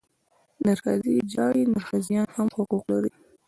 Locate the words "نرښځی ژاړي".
0.65-1.63